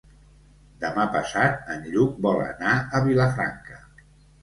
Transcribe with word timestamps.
Demà 0.83 1.05
passat 1.17 1.71
en 1.75 1.87
Lluc 1.93 2.19
vol 2.27 2.43
anar 2.49 2.75
a 3.01 3.07
Vilafranca. 3.13 3.83